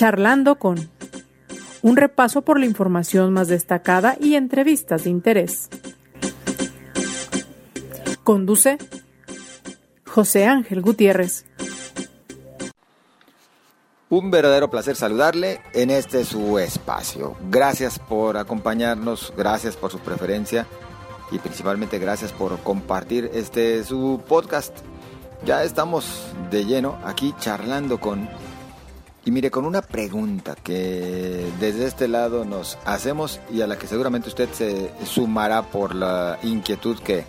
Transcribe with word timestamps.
Charlando 0.00 0.54
con 0.54 0.88
un 1.82 1.96
repaso 1.98 2.40
por 2.40 2.58
la 2.58 2.64
información 2.64 3.34
más 3.34 3.48
destacada 3.48 4.16
y 4.18 4.34
entrevistas 4.34 5.04
de 5.04 5.10
interés. 5.10 5.68
Conduce 8.24 8.78
José 10.06 10.46
Ángel 10.46 10.80
Gutiérrez. 10.80 11.44
Un 14.08 14.30
verdadero 14.30 14.70
placer 14.70 14.96
saludarle 14.96 15.60
en 15.74 15.90
este 15.90 16.24
su 16.24 16.58
espacio. 16.58 17.36
Gracias 17.50 17.98
por 17.98 18.38
acompañarnos, 18.38 19.34
gracias 19.36 19.76
por 19.76 19.90
su 19.90 19.98
preferencia 19.98 20.66
y 21.30 21.38
principalmente 21.40 21.98
gracias 21.98 22.32
por 22.32 22.58
compartir 22.60 23.30
este 23.34 23.84
su 23.84 24.22
podcast. 24.26 24.78
Ya 25.44 25.62
estamos 25.62 26.32
de 26.50 26.64
lleno 26.64 26.98
aquí 27.04 27.34
charlando 27.38 28.00
con 28.00 28.30
y 29.24 29.30
mire 29.30 29.50
con 29.50 29.64
una 29.64 29.82
pregunta 29.82 30.54
que 30.54 31.46
desde 31.60 31.86
este 31.86 32.08
lado 32.08 32.44
nos 32.44 32.78
hacemos 32.84 33.40
y 33.50 33.60
a 33.60 33.66
la 33.66 33.78
que 33.78 33.86
seguramente 33.86 34.28
usted 34.28 34.48
se 34.52 34.90
sumará 35.04 35.62
por 35.62 35.94
la 35.94 36.38
inquietud 36.42 36.98
que 36.98 37.24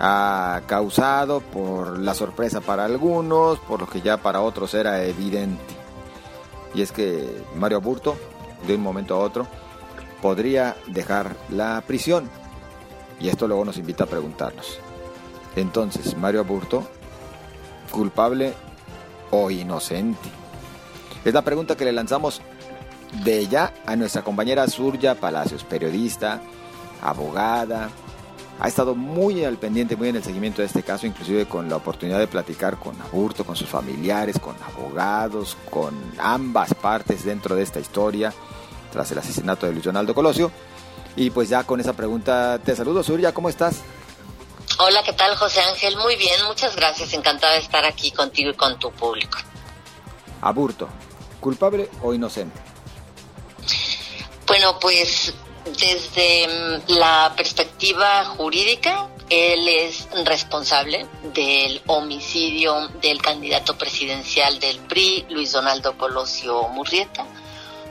ha 0.00 0.62
causado, 0.66 1.40
por 1.40 1.98
la 1.98 2.14
sorpresa 2.14 2.60
para 2.60 2.84
algunos, 2.84 3.58
por 3.60 3.80
lo 3.80 3.86
que 3.86 4.00
ya 4.00 4.16
para 4.16 4.40
otros 4.40 4.74
era 4.74 5.04
evidente 5.04 5.82
y 6.74 6.82
es 6.82 6.92
que 6.92 7.44
Mario 7.54 7.78
Aburto, 7.78 8.16
de 8.66 8.74
un 8.74 8.82
momento 8.82 9.14
a 9.14 9.18
otro, 9.18 9.46
podría 10.20 10.76
dejar 10.86 11.36
la 11.50 11.82
prisión. 11.86 12.30
Y 13.20 13.28
esto 13.28 13.46
luego 13.46 13.64
nos 13.64 13.76
invita 13.76 14.04
a 14.04 14.08
preguntarnos. 14.08 14.78
Entonces, 15.54 16.16
Mario 16.16 16.40
Aburto, 16.40 16.86
culpable 17.90 18.54
o 19.30 19.50
inocente? 19.50 20.41
Es 21.24 21.34
la 21.34 21.42
pregunta 21.42 21.76
que 21.76 21.84
le 21.84 21.92
lanzamos 21.92 22.40
de 23.24 23.46
ya 23.46 23.74
a 23.86 23.94
nuestra 23.96 24.22
compañera 24.22 24.66
Surya 24.68 25.14
Palacios, 25.14 25.64
periodista, 25.64 26.40
abogada, 27.02 27.90
ha 28.62 28.68
estado 28.68 28.94
muy 28.94 29.44
al 29.44 29.56
pendiente, 29.56 29.96
muy 29.96 30.08
en 30.08 30.16
el 30.16 30.22
seguimiento 30.22 30.62
de 30.62 30.66
este 30.66 30.84
caso, 30.84 31.06
inclusive 31.06 31.46
con 31.46 31.68
la 31.68 31.76
oportunidad 31.76 32.20
de 32.20 32.28
platicar 32.28 32.78
con 32.78 33.00
Aburto, 33.00 33.44
con 33.44 33.56
sus 33.56 33.68
familiares, 33.68 34.38
con 34.38 34.54
abogados, 34.62 35.56
con 35.68 35.98
ambas 36.18 36.72
partes 36.74 37.24
dentro 37.24 37.56
de 37.56 37.62
esta 37.62 37.80
historia, 37.80 38.32
tras 38.92 39.10
el 39.10 39.18
asesinato 39.18 39.66
de 39.66 39.72
Luis 39.72 39.84
Donaldo 39.84 40.14
Colosio. 40.14 40.52
Y 41.16 41.30
pues 41.30 41.48
ya 41.48 41.64
con 41.64 41.80
esa 41.80 41.94
pregunta 41.94 42.60
te 42.64 42.76
saludo, 42.76 43.02
Surya, 43.02 43.34
¿cómo 43.34 43.48
estás? 43.48 43.80
Hola, 44.78 45.02
¿qué 45.04 45.12
tal, 45.12 45.34
José 45.36 45.60
Ángel? 45.60 45.96
Muy 45.96 46.16
bien, 46.16 46.44
muchas 46.46 46.76
gracias, 46.76 47.12
encantada 47.14 47.54
de 47.54 47.60
estar 47.60 47.84
aquí 47.84 48.12
contigo 48.12 48.50
y 48.50 48.54
con 48.54 48.78
tu 48.78 48.92
público. 48.92 49.38
Aburto, 50.40 50.88
¿culpable 51.42 51.90
o 52.02 52.14
inocente? 52.14 52.58
Bueno, 54.46 54.78
pues 54.80 55.34
desde 55.78 56.48
mm, 56.48 56.92
la 56.92 57.34
perspectiva 57.36 58.24
jurídica, 58.24 59.08
él 59.28 59.68
es 59.68 60.08
responsable 60.24 61.06
del 61.34 61.82
homicidio 61.86 62.88
del 63.00 63.20
candidato 63.20 63.76
presidencial 63.76 64.58
del 64.58 64.78
PRI, 64.78 65.26
Luis 65.30 65.52
Donaldo 65.52 65.96
Colosio 65.98 66.68
Murrieta, 66.68 67.26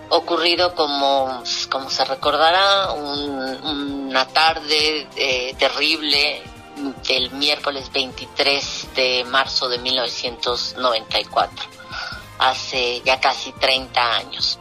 ocurrido 0.10 0.76
como, 0.76 1.44
como 1.70 1.90
se 1.90 2.06
recordará, 2.06 2.92
una 2.94 4.28
tarde 4.28 5.08
eh, 5.16 5.56
terrible 5.58 6.42
del 7.08 7.32
miércoles 7.32 7.92
23 7.92 8.88
de 8.96 9.24
marzo 9.26 9.70
de 9.70 9.78
1994, 9.80 11.81
hace 12.42 13.02
ya 13.06 13.20
casi 13.20 13.54
30 13.54 14.16
años. 14.16 14.60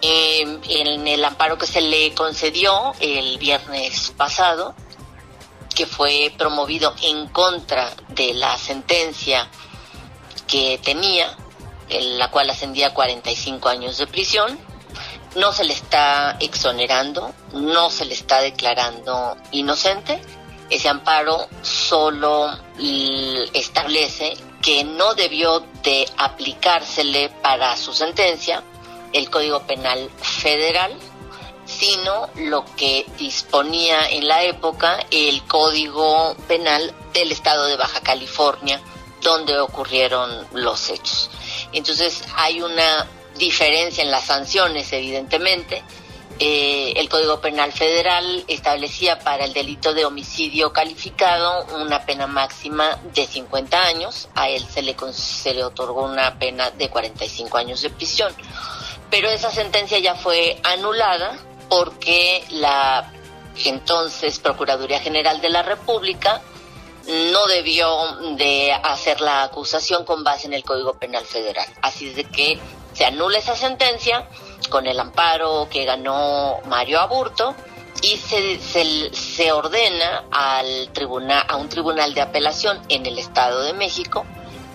Em, 0.00 0.60
en 0.68 1.06
el 1.06 1.24
amparo 1.24 1.58
que 1.58 1.66
se 1.66 1.80
le 1.80 2.14
concedió 2.14 2.94
el 3.00 3.38
viernes 3.38 4.12
pasado, 4.16 4.74
que 5.74 5.86
fue 5.86 6.32
promovido 6.38 6.94
en 7.02 7.28
contra 7.28 7.90
de 8.08 8.34
la 8.34 8.56
sentencia 8.56 9.48
que 10.46 10.80
tenía, 10.82 11.36
en 11.88 12.18
la 12.18 12.30
cual 12.30 12.50
ascendía 12.50 12.88
a 12.88 12.94
45 12.94 13.68
años 13.68 13.98
de 13.98 14.06
prisión, 14.06 14.58
no 15.34 15.52
se 15.52 15.64
le 15.64 15.72
está 15.72 16.36
exonerando, 16.40 17.34
no 17.52 17.90
se 17.90 18.04
le 18.04 18.14
está 18.14 18.40
declarando 18.40 19.36
inocente. 19.50 20.20
Ese 20.70 20.88
amparo 20.88 21.48
solo 21.62 22.50
establece 23.54 24.36
que 24.62 24.84
no 24.84 25.14
debió 25.14 25.60
de 25.82 26.08
aplicársele 26.16 27.28
para 27.42 27.76
su 27.76 27.92
sentencia 27.92 28.62
el 29.12 29.28
Código 29.28 29.66
Penal 29.66 30.08
Federal, 30.16 30.96
sino 31.66 32.30
lo 32.36 32.64
que 32.76 33.04
disponía 33.18 34.08
en 34.08 34.26
la 34.26 34.44
época 34.44 35.04
el 35.10 35.42
Código 35.44 36.34
Penal 36.48 36.94
del 37.12 37.32
Estado 37.32 37.66
de 37.66 37.76
Baja 37.76 38.00
California, 38.00 38.80
donde 39.20 39.58
ocurrieron 39.58 40.46
los 40.52 40.88
hechos. 40.90 41.30
Entonces 41.72 42.22
hay 42.36 42.62
una 42.62 43.06
diferencia 43.36 44.02
en 44.02 44.10
las 44.10 44.26
sanciones, 44.26 44.92
evidentemente. 44.92 45.82
Eh, 46.44 46.94
el 46.96 47.08
Código 47.08 47.40
Penal 47.40 47.70
Federal 47.72 48.44
establecía 48.48 49.20
para 49.20 49.44
el 49.44 49.52
delito 49.52 49.94
de 49.94 50.04
homicidio 50.04 50.72
calificado 50.72 51.66
una 51.76 52.04
pena 52.04 52.26
máxima 52.26 52.98
de 53.14 53.26
50 53.26 53.80
años, 53.80 54.28
a 54.34 54.48
él 54.48 54.66
se 54.66 54.82
le, 54.82 54.96
se 55.12 55.54
le 55.54 55.62
otorgó 55.62 56.04
una 56.04 56.38
pena 56.40 56.70
de 56.70 56.88
45 56.88 57.58
años 57.58 57.82
de 57.82 57.90
prisión 57.90 58.34
pero 59.12 59.28
esa 59.28 59.50
sentencia 59.50 59.98
ya 59.98 60.14
fue 60.14 60.58
anulada 60.64 61.36
porque 61.68 62.42
la 62.48 63.12
entonces 63.66 64.38
Procuraduría 64.38 65.00
General 65.00 65.38
de 65.42 65.50
la 65.50 65.62
República 65.62 66.40
no 67.06 67.46
debió 67.46 67.88
de 68.38 68.72
hacer 68.72 69.20
la 69.20 69.42
acusación 69.42 70.06
con 70.06 70.24
base 70.24 70.46
en 70.46 70.54
el 70.54 70.64
Código 70.64 70.94
Penal 70.94 71.26
Federal. 71.26 71.66
Así 71.82 72.08
de 72.08 72.24
que 72.24 72.58
se 72.94 73.04
anula 73.04 73.36
esa 73.36 73.54
sentencia 73.54 74.26
con 74.68 74.86
el 74.86 74.98
amparo 74.98 75.68
que 75.70 75.84
ganó 75.84 76.60
Mario 76.66 77.00
Aburto 77.00 77.54
y 78.02 78.16
se, 78.16 78.58
se, 79.12 79.52
ordena 79.52 80.24
al 80.30 80.88
tribunal, 80.92 81.44
a 81.48 81.56
un 81.56 81.68
tribunal 81.68 82.14
de 82.14 82.20
apelación 82.20 82.80
en 82.88 83.06
el 83.06 83.18
Estado 83.18 83.62
de 83.62 83.72
México 83.72 84.26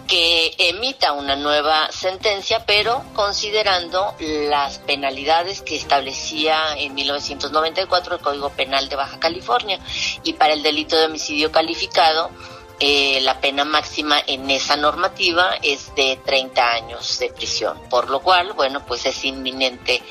que 0.08 0.56
emita 0.58 1.12
una 1.12 1.36
nueva 1.36 1.92
sentencia, 1.92 2.66
pero 2.66 3.04
considerando 3.14 4.16
las 4.20 4.80
penalidades 4.80 5.62
que 5.62 5.76
establecía 5.76 6.78
en 6.78 6.96
1994 6.96 8.16
el 8.16 8.22
Código 8.22 8.50
Penal 8.52 8.88
de 8.88 8.96
Baja 8.96 9.20
California. 9.20 9.80
Y 10.24 10.34
para 10.34 10.54
el 10.54 10.64
delito 10.64 10.98
de 10.98 11.08
homicidio 11.08 11.52
calificado, 11.52 12.32
eh, 12.80 13.20
la 13.22 13.40
pena 13.40 13.66
máxima 13.66 14.20
en 14.26 14.50
esa 14.50 14.76
normativa 14.76 15.56
es 15.62 15.94
de 15.96 16.20
30 16.24 16.62
años 16.62 17.20
de 17.20 17.30
prisión, 17.30 17.78
por 17.90 18.10
lo 18.10 18.22
cual, 18.22 18.54
bueno, 18.54 18.86
pues 18.86 19.06
es 19.06 19.26
inminente 19.26 20.02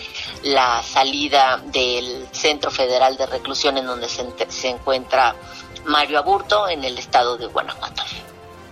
la 0.42 0.82
salida 0.82 1.62
del 1.64 2.26
Centro 2.32 2.70
Federal 2.70 3.16
de 3.16 3.26
Reclusión 3.26 3.78
en 3.78 3.86
donde 3.86 4.08
se, 4.08 4.26
se 4.48 4.68
encuentra 4.68 5.36
Mario 5.84 6.18
Aburto 6.18 6.68
en 6.68 6.84
el 6.84 6.98
estado 6.98 7.36
de 7.36 7.46
Guanajuato 7.46 8.02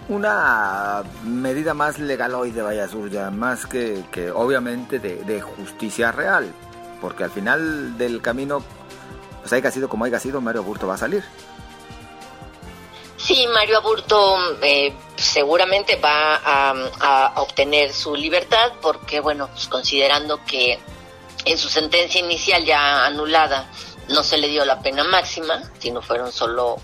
una 0.08 1.02
medida 1.24 1.74
más 1.74 1.98
legal 1.98 2.34
hoy 2.34 2.50
de 2.50 2.62
Vallasur, 2.62 3.10
más 3.30 3.66
que, 3.66 4.04
que 4.10 4.30
obviamente 4.30 4.98
de, 4.98 5.40
justicia 5.40 6.12
real, 6.12 6.52
porque 7.00 7.24
al 7.24 7.30
final 7.30 7.96
del 7.96 8.20
camino, 8.20 8.62
pues 9.40 9.52
haya 9.52 9.70
sido 9.70 9.88
como 9.88 10.04
haya 10.04 10.18
sido, 10.18 10.40
Mario 10.40 10.62
Aburto 10.62 10.86
va 10.86 10.94
a 10.94 10.98
salir. 10.98 11.24
Sí, 13.34 13.48
Mario 13.48 13.78
Aburto 13.78 14.36
eh, 14.62 14.94
seguramente 15.16 15.96
va 15.96 16.36
a, 16.36 17.32
obtener 17.40 17.92
su 17.92 18.14
libertad 18.14 18.74
porque, 18.80 19.18
bueno, 19.18 19.48
pues 19.48 19.66
considerando 19.66 20.44
que 20.44 20.78
en 21.44 21.58
su 21.58 21.68
sentencia 21.68 22.20
inicial 22.20 22.64
ya 22.64 23.04
anulada 23.04 23.68
no 24.08 24.22
se 24.22 24.38
le 24.38 24.46
dio 24.46 24.64
la 24.64 24.80
pena 24.82 25.02
máxima, 25.02 25.64
sino 25.80 26.00
fueron 26.00 26.30
solo 26.30 26.76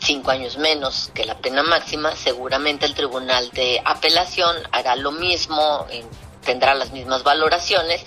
cinco 0.00 0.30
años 0.30 0.56
menos 0.56 1.10
que 1.12 1.26
la 1.26 1.36
pena 1.36 1.62
máxima, 1.62 2.16
seguramente 2.16 2.86
el 2.86 2.94
Tribunal 2.94 3.50
de 3.50 3.82
Apelación 3.84 4.56
hará 4.72 4.96
lo 4.96 5.12
mismo 5.12 5.86
en 5.90 6.08
tendrá 6.44 6.74
las 6.74 6.92
mismas 6.92 7.22
valoraciones 7.22 8.04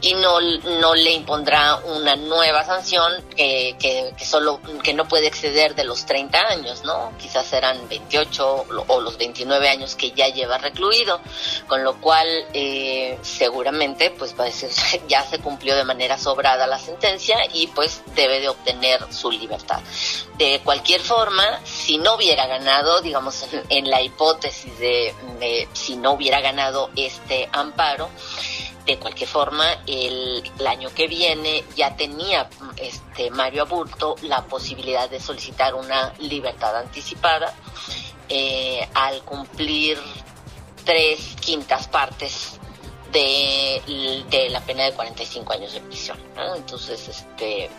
y 0.00 0.14
no, 0.14 0.40
no 0.40 0.94
le 0.94 1.12
impondrá 1.12 1.76
una 1.76 2.16
nueva 2.16 2.64
sanción 2.64 3.12
que, 3.34 3.76
que, 3.78 4.24
solo 4.24 4.60
que 4.82 4.94
no 4.94 5.08
puede 5.08 5.26
exceder 5.26 5.74
de 5.74 5.84
los 5.84 6.06
30 6.06 6.38
años, 6.38 6.82
¿no? 6.84 7.12
Quizás 7.18 7.46
serán 7.46 7.88
28 7.88 8.66
o 8.86 9.00
los 9.00 9.16
29 9.18 9.68
años 9.68 9.94
que 9.94 10.12
ya 10.12 10.28
lleva 10.28 10.58
recluido, 10.58 11.20
con 11.66 11.84
lo 11.84 12.00
cual 12.00 12.26
eh, 12.52 13.18
seguramente 13.22 14.10
pues 14.10 14.34
ya 15.08 15.22
se 15.24 15.38
cumplió 15.38 15.76
de 15.76 15.84
manera 15.84 16.18
sobrada 16.18 16.66
la 16.66 16.78
sentencia 16.78 17.38
y 17.52 17.66
pues 17.68 18.02
debe 18.14 18.40
de 18.40 18.48
obtener 18.48 19.00
su 19.12 19.30
libertad. 19.30 19.80
De 20.38 20.60
cualquier 20.64 21.00
forma, 21.00 21.60
si 21.64 21.98
no 21.98 22.14
hubiera 22.14 22.46
ganado, 22.46 23.00
digamos, 23.00 23.44
en, 23.70 23.90
la 23.90 24.02
hipótesis 24.02 24.78
de, 24.78 25.14
de 25.38 25.68
si 25.72 25.96
no 25.96 26.12
hubiera 26.12 26.40
ganado 26.40 26.90
este 26.96 27.48
amparo, 27.66 28.08
de 28.86 28.98
cualquier 28.98 29.28
forma, 29.28 29.64
el, 29.86 30.42
año 30.66 30.90
que 30.94 31.06
viene 31.06 31.64
ya 31.76 31.96
tenía 31.96 32.48
este 32.76 33.30
Mario 33.30 33.62
Aburto 33.62 34.16
la 34.22 34.44
posibilidad 34.44 35.08
de 35.08 35.20
solicitar 35.20 35.74
una 35.74 36.12
libertad 36.18 36.76
anticipada 36.76 37.54
eh, 38.28 38.88
al 38.94 39.22
cumplir 39.22 39.98
tres 40.84 41.36
quintas 41.40 41.88
partes 41.88 42.58
de, 43.12 44.24
de, 44.30 44.50
la 44.50 44.60
pena 44.60 44.84
de 44.84 44.92
45 44.92 45.52
años 45.52 45.72
de 45.72 45.80
prisión. 45.80 46.18
Entonces, 46.56 47.08
este, 47.08 47.70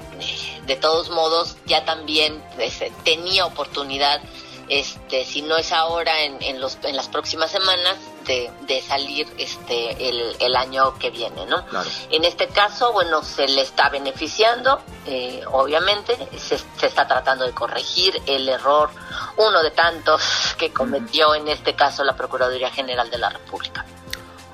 de 0.65 0.75
todos 0.77 1.09
modos, 1.09 1.57
ya 1.65 1.85
también 1.85 2.43
este, 2.57 2.91
tenía 3.03 3.45
oportunidad 3.45 4.21
este, 4.69 5.25
si 5.25 5.41
no 5.41 5.57
es 5.57 5.71
ahora, 5.71 6.23
en, 6.23 6.41
en, 6.41 6.59
los, 6.59 6.77
en 6.83 6.95
las 6.95 7.07
próximas 7.07 7.51
semanas, 7.51 7.97
de, 8.25 8.51
de 8.67 8.81
salir 8.81 9.25
este, 9.37 10.09
el, 10.09 10.35
el, 10.39 10.55
año 10.55 10.97
que 10.99 11.09
viene, 11.09 11.45
¿no? 11.45 11.63
En 12.11 12.25
este 12.25 12.47
caso, 12.49 12.91
bueno, 12.91 13.23
se 13.23 13.47
le 13.47 13.61
está 13.61 13.89
beneficiando, 13.89 14.81
eh, 15.05 15.43
obviamente, 15.49 16.17
se, 16.37 16.57
se, 16.57 16.87
está 16.87 17.07
tratando 17.07 17.45
de 17.45 17.53
corregir 17.53 18.21
el 18.25 18.49
error, 18.49 18.89
uno 19.37 19.63
de 19.63 19.71
tantos 19.71 20.21
que 20.57 20.73
cometió 20.73 21.35
en 21.35 21.47
este 21.47 21.75
caso 21.75 22.03
la 22.03 22.15
Procuraduría 22.15 22.69
General 22.69 23.09
de 23.09 23.17
la 23.17 23.29
República. 23.29 23.85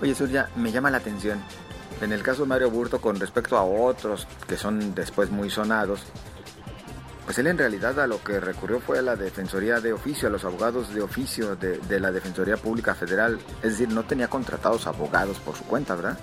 Oye, 0.02 0.14
Surya, 0.14 0.50
me 0.56 0.72
llama 0.72 0.92
la 0.92 0.98
atención, 0.98 1.44
en 2.02 2.12
el 2.12 2.22
caso 2.22 2.44
de 2.44 2.50
Mario 2.50 2.70
Burto, 2.70 3.02
con 3.02 3.20
respecto 3.20 3.58
a 3.58 3.64
otros 3.64 4.28
que 4.48 4.58
son 4.58 4.94
después 4.94 5.32
muy 5.32 5.50
sonados, 5.50 6.02
pues 7.26 7.38
él 7.38 7.48
en 7.48 7.58
realidad 7.58 8.00
a 8.00 8.08
lo 8.08 8.24
que 8.24 8.40
recurrió 8.40 8.80
fue 8.80 9.00
a 9.00 9.02
la 9.02 9.16
Defensoría 9.16 9.80
de 9.80 9.94
Oficio, 9.94 10.28
a 10.28 10.32
los 10.32 10.44
abogados 10.44 10.94
de 10.94 11.02
oficio 11.02 11.56
de, 11.56 11.78
de, 11.78 12.00
la 12.00 12.12
Defensoría 12.12 12.58
Pública 12.58 12.96
Federal. 12.96 13.40
Es 13.62 13.72
decir, 13.72 13.90
no 13.90 14.04
tenía 14.04 14.28
contratados 14.28 14.88
abogados 14.88 15.38
por 15.40 15.56
su 15.56 15.64
cuenta, 15.64 15.96
¿verdad? 15.96 16.18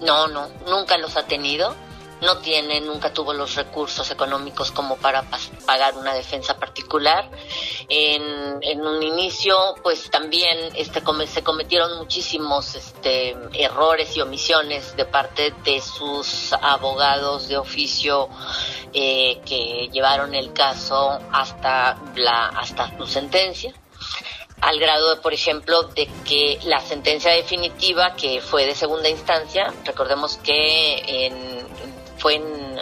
No, 0.00 0.28
no, 0.28 0.48
nunca 0.66 0.96
los 0.98 1.16
ha 1.16 1.26
tenido 1.26 1.74
no 2.20 2.38
tiene, 2.38 2.80
nunca 2.80 3.12
tuvo 3.12 3.32
los 3.32 3.54
recursos 3.54 4.10
económicos 4.10 4.70
como 4.70 4.96
para 4.96 5.24
pagar 5.66 5.96
una 5.96 6.14
defensa 6.14 6.58
particular. 6.58 7.30
En, 7.88 8.58
en 8.62 8.80
un 8.80 9.02
inicio, 9.02 9.56
pues 9.82 10.10
también 10.10 10.58
este, 10.74 11.02
se 11.26 11.42
cometieron 11.42 11.98
muchísimos 11.98 12.74
este, 12.74 13.36
errores 13.54 14.16
y 14.16 14.20
omisiones 14.20 14.96
de 14.96 15.04
parte 15.04 15.54
de 15.64 15.80
sus 15.80 16.52
abogados 16.52 17.48
de 17.48 17.56
oficio 17.56 18.28
eh, 18.92 19.40
que 19.44 19.88
llevaron 19.92 20.34
el 20.34 20.52
caso 20.52 21.18
hasta, 21.32 21.98
la, 22.14 22.48
hasta 22.48 22.96
su 22.96 23.06
sentencia 23.06 23.74
al 24.60 24.78
grado, 24.80 25.14
de, 25.14 25.20
por 25.20 25.32
ejemplo, 25.32 25.84
de 25.84 26.08
que 26.24 26.58
la 26.64 26.80
sentencia 26.80 27.30
definitiva, 27.32 28.14
que 28.14 28.40
fue 28.40 28.66
de 28.66 28.74
segunda 28.74 29.08
instancia, 29.08 29.72
recordemos 29.84 30.36
que 30.38 31.26
en 31.26 31.67
fue 32.18 32.34
en, 32.36 32.80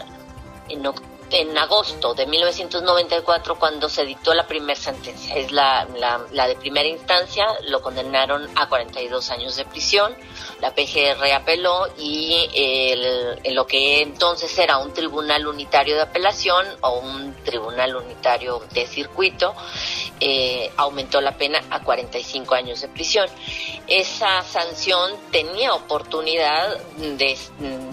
en, 0.69 1.59
agosto 1.59 2.15
de 2.15 2.27
1994 2.27 3.59
cuando 3.59 3.89
se 3.89 4.05
dictó 4.05 4.33
la 4.33 4.47
primera 4.47 4.79
sentencia. 4.79 5.35
Es 5.35 5.51
la, 5.53 5.87
la, 6.33 6.49
de 6.49 6.57
primera 6.57 6.89
instancia, 6.89 7.47
lo 7.69 7.83
condenaron 7.83 8.49
a 8.57 8.69
42 8.69 9.31
años 9.31 9.57
de 9.57 9.65
prisión. 9.65 10.15
La 10.61 10.75
PGR 10.75 11.33
apeló 11.35 11.89
y 11.99 12.49
el, 12.55 13.55
lo 13.55 13.67
que 13.67 14.03
entonces 14.03 14.57
era 14.59 14.79
un 14.79 14.93
tribunal 14.93 15.47
unitario 15.47 15.97
de 15.97 16.03
apelación 16.03 16.67
o 16.81 16.99
un 16.99 17.35
tribunal 17.45 17.97
unitario 17.97 18.63
de 18.73 18.87
circuito 18.87 19.55
eh, 20.21 20.71
aumentó 20.77 21.21
la 21.21 21.37
pena 21.37 21.63
a 21.71 21.81
45 21.81 22.55
años 22.55 22.81
de 22.81 22.89
prisión. 22.89 23.29
Esa 23.87 24.43
sanción 24.43 25.13
tenía 25.31 25.75
oportunidad 25.75 26.79
de, 26.97 27.37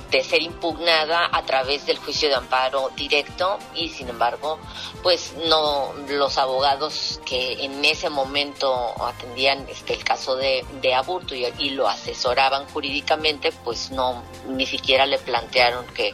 de, 0.09 0.23
ser 0.23 0.41
impugnada 0.41 1.29
a 1.31 1.43
través 1.43 1.85
del 1.85 1.97
juicio 1.97 2.29
de 2.29 2.35
amparo 2.35 2.91
directo 2.95 3.59
y 3.75 3.89
sin 3.89 4.09
embargo, 4.09 4.59
pues 5.01 5.33
no 5.47 5.93
los 6.07 6.37
abogados 6.37 7.19
que 7.25 7.65
en 7.65 7.83
ese 7.83 8.09
momento 8.09 8.95
atendían 9.03 9.65
este 9.69 9.93
el 9.93 10.03
caso 10.03 10.35
de, 10.35 10.65
de 10.81 10.93
aburto 10.93 11.35
y, 11.35 11.45
y 11.59 11.71
lo 11.71 11.87
asesoraban 11.87 12.65
jurídicamente, 12.69 13.51
pues 13.63 13.91
no 13.91 14.23
ni 14.47 14.65
siquiera 14.65 15.05
le 15.05 15.19
plantearon 15.19 15.85
que 15.87 16.13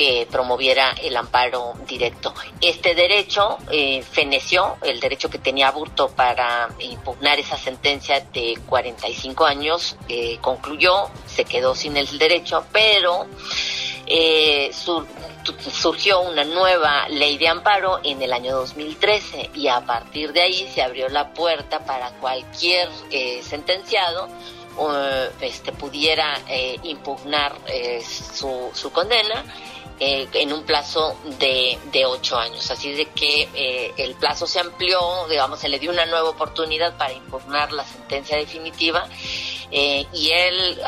que 0.00 0.26
promoviera 0.30 0.92
el 0.92 1.14
amparo 1.14 1.74
directo. 1.86 2.32
Este 2.62 2.94
derecho 2.94 3.58
eh, 3.70 4.02
feneció, 4.02 4.78
el 4.80 4.98
derecho 4.98 5.28
que 5.28 5.38
tenía 5.38 5.68
Aburto 5.68 6.08
para 6.08 6.70
impugnar 6.78 7.38
esa 7.38 7.58
sentencia 7.58 8.18
de 8.32 8.58
45 8.66 9.44
años, 9.44 9.98
eh, 10.08 10.38
concluyó, 10.40 11.10
se 11.26 11.44
quedó 11.44 11.74
sin 11.74 11.98
el 11.98 12.18
derecho, 12.18 12.64
pero 12.72 13.26
eh, 14.06 14.70
surgió 15.70 16.22
una 16.22 16.44
nueva 16.44 17.06
ley 17.10 17.36
de 17.36 17.48
amparo 17.48 18.00
en 18.02 18.22
el 18.22 18.32
año 18.32 18.56
2013 18.56 19.50
y 19.54 19.68
a 19.68 19.82
partir 19.82 20.32
de 20.32 20.40
ahí 20.40 20.66
se 20.74 20.80
abrió 20.80 21.10
la 21.10 21.34
puerta 21.34 21.84
para 21.84 22.10
cualquier 22.12 22.88
eh, 23.10 23.42
sentenciado 23.42 24.30
este, 25.40 25.72
pudiera 25.72 26.38
eh, 26.48 26.78
impugnar 26.84 27.54
eh, 27.66 28.02
su, 28.02 28.70
su 28.72 28.90
condena 28.92 29.44
eh, 30.02 30.26
en 30.32 30.50
un 30.54 30.64
plazo 30.64 31.14
de, 31.38 31.78
de 31.92 32.06
ocho 32.06 32.38
años. 32.38 32.70
Así 32.70 32.90
de 32.92 33.04
que 33.10 33.48
eh, 33.54 33.92
el 33.98 34.14
plazo 34.14 34.46
se 34.46 34.58
amplió, 34.58 34.98
digamos, 35.28 35.60
se 35.60 35.68
le 35.68 35.78
dio 35.78 35.90
una 35.90 36.06
nueva 36.06 36.30
oportunidad 36.30 36.96
para 36.96 37.12
impugnar 37.12 37.70
la 37.72 37.84
sentencia 37.84 38.38
definitiva 38.38 39.06
eh, 39.70 40.06
y 40.14 40.30
él, 40.30 40.80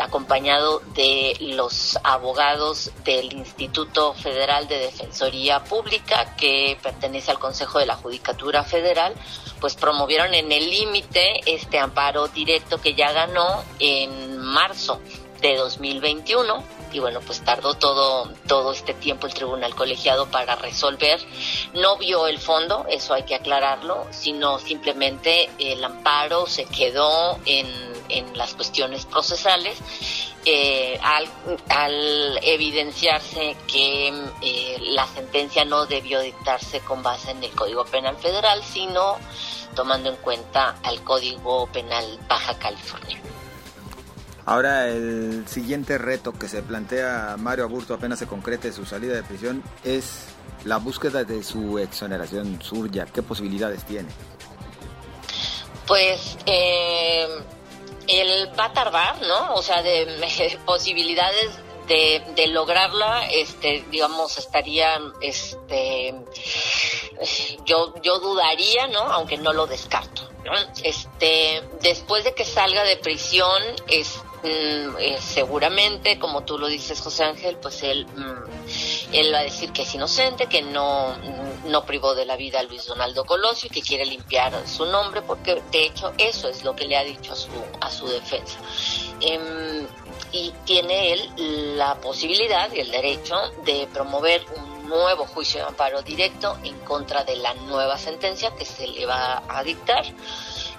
acompañado 0.00 0.82
de 0.94 1.36
los 1.40 1.96
abogados 2.02 2.90
del 3.04 3.32
Instituto 3.32 4.14
Federal 4.14 4.66
de 4.66 4.78
Defensoría 4.78 5.62
Pública, 5.62 6.34
que 6.36 6.76
pertenece 6.82 7.30
al 7.30 7.38
Consejo 7.38 7.78
de 7.78 7.86
la 7.86 7.94
Judicatura 7.94 8.64
Federal, 8.64 9.14
pues 9.60 9.76
promovieron 9.76 10.34
en 10.34 10.50
el 10.50 10.68
límite 10.68 11.40
este 11.46 11.78
amparo 11.78 12.26
directo 12.26 12.80
que 12.80 12.94
ya 12.94 13.12
ganó 13.12 13.62
en 13.78 14.38
marzo 14.38 15.00
de 15.40 15.56
2021 15.56 16.75
y 16.96 16.98
bueno, 16.98 17.20
pues 17.20 17.44
tardó 17.44 17.74
todo, 17.74 18.32
todo 18.48 18.72
este 18.72 18.94
tiempo 18.94 19.26
el 19.26 19.34
tribunal 19.34 19.74
colegiado 19.74 20.30
para 20.30 20.56
resolver. 20.56 21.20
No 21.74 21.98
vio 21.98 22.26
el 22.26 22.38
fondo, 22.38 22.86
eso 22.88 23.12
hay 23.12 23.24
que 23.24 23.34
aclararlo, 23.34 24.06
sino 24.12 24.58
simplemente 24.58 25.50
el 25.58 25.84
amparo 25.84 26.46
se 26.46 26.64
quedó 26.64 27.38
en, 27.44 27.66
en 28.08 28.38
las 28.38 28.54
cuestiones 28.54 29.04
procesales 29.04 29.76
eh, 30.46 30.98
al, 31.68 32.38
evidenciarse 32.42 33.58
que 33.70 34.08
eh, 34.40 34.78
la 34.80 35.06
sentencia 35.08 35.66
no 35.66 35.84
debió 35.84 36.20
dictarse 36.20 36.80
con 36.80 37.02
base 37.02 37.32
en 37.32 37.44
el 37.44 37.50
Código 37.50 37.84
Penal 37.84 38.16
Federal, 38.16 38.62
sino 38.64 39.18
tomando 39.74 40.08
en 40.08 40.16
cuenta 40.16 40.78
al 40.82 41.02
Código 41.02 41.66
Penal 41.66 42.18
Baja 42.26 42.58
California. 42.58 43.20
Ahora 44.46 44.88
el 44.88 45.46
siguiente 45.48 45.98
reto 45.98 46.32
que 46.32 46.48
se 46.48 46.62
plantea 46.62 47.34
Mario 47.36 47.64
Aburto 47.64 47.94
apenas 47.94 48.20
se 48.20 48.28
concrete 48.28 48.72
su 48.72 48.86
salida 48.86 49.14
de 49.14 49.24
prisión 49.24 49.60
es 49.82 50.26
la 50.64 50.76
búsqueda 50.76 51.24
de 51.24 51.42
su 51.42 51.80
exoneración 51.80 52.62
surya. 52.62 53.06
¿Qué 53.06 53.22
posibilidades 53.22 53.84
tiene? 53.84 54.08
Pues 55.88 56.38
eh, 56.46 57.26
él 58.06 58.50
va 58.58 58.66
a 58.66 58.72
tardar, 58.72 59.20
¿no? 59.22 59.54
O 59.54 59.62
sea, 59.62 59.82
de, 59.82 60.06
posibilidades 60.64 61.50
de, 61.88 62.22
de, 62.36 62.46
lograrla, 62.46 63.28
este, 63.28 63.84
digamos, 63.90 64.38
estaría, 64.38 65.00
este, 65.20 66.14
yo, 67.64 67.94
yo 68.00 68.20
dudaría, 68.20 68.86
¿no? 68.88 69.00
Aunque 69.00 69.38
no 69.38 69.52
lo 69.52 69.66
descarto. 69.66 70.35
Este, 70.82 71.62
después 71.80 72.24
de 72.24 72.34
que 72.34 72.44
salga 72.44 72.84
de 72.84 72.96
prisión, 72.96 73.62
es, 73.88 74.20
Mm, 74.46 74.96
eh, 74.98 75.18
seguramente, 75.20 76.20
como 76.20 76.44
tú 76.44 76.56
lo 76.56 76.68
dices, 76.68 77.00
José 77.00 77.24
Ángel, 77.24 77.56
pues 77.56 77.82
él, 77.82 78.06
mm, 78.06 79.12
él 79.12 79.34
va 79.34 79.38
a 79.38 79.42
decir 79.42 79.72
que 79.72 79.82
es 79.82 79.94
inocente, 79.94 80.46
que 80.46 80.62
no, 80.62 81.16
mm, 81.20 81.70
no 81.70 81.84
privó 81.84 82.14
de 82.14 82.26
la 82.26 82.36
vida 82.36 82.60
a 82.60 82.62
Luis 82.62 82.86
Donaldo 82.86 83.24
Colosio 83.24 83.68
y 83.68 83.74
que 83.74 83.82
quiere 83.82 84.04
limpiar 84.04 84.52
su 84.68 84.84
nombre, 84.84 85.22
porque 85.22 85.60
de 85.72 85.86
hecho 85.86 86.12
eso 86.18 86.48
es 86.48 86.62
lo 86.62 86.76
que 86.76 86.86
le 86.86 86.96
ha 86.96 87.02
dicho 87.02 87.32
a 87.32 87.36
su, 87.36 87.50
a 87.80 87.90
su 87.90 88.06
defensa. 88.06 88.58
Em, 89.20 89.86
y 90.32 90.52
tiene 90.64 91.12
él 91.12 91.76
la 91.76 91.96
posibilidad 91.96 92.70
y 92.72 92.80
el 92.80 92.90
derecho 92.90 93.36
de 93.64 93.88
promover 93.92 94.44
un 94.54 94.75
nuevo 94.88 95.26
juicio 95.26 95.60
de 95.60 95.66
amparo 95.68 96.02
directo 96.02 96.58
en 96.64 96.78
contra 96.80 97.24
de 97.24 97.36
la 97.36 97.54
nueva 97.54 97.98
sentencia 97.98 98.54
que 98.56 98.64
se 98.64 98.86
le 98.86 99.06
va 99.06 99.42
a 99.48 99.62
dictar. 99.62 100.04